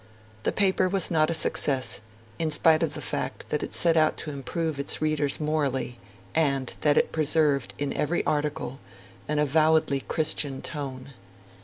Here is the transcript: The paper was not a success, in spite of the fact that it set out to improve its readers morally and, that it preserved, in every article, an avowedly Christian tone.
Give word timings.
The 0.41 0.51
paper 0.51 0.89
was 0.89 1.11
not 1.11 1.29
a 1.29 1.33
success, 1.35 2.01
in 2.39 2.49
spite 2.49 2.81
of 2.81 2.95
the 2.95 3.03
fact 3.03 3.49
that 3.49 3.61
it 3.61 3.71
set 3.71 3.95
out 3.95 4.17
to 4.17 4.31
improve 4.31 4.79
its 4.79 4.99
readers 4.99 5.39
morally 5.39 5.99
and, 6.33 6.75
that 6.81 6.97
it 6.97 7.11
preserved, 7.11 7.75
in 7.77 7.93
every 7.93 8.25
article, 8.25 8.79
an 9.27 9.37
avowedly 9.37 9.99
Christian 9.99 10.63
tone. 10.63 11.09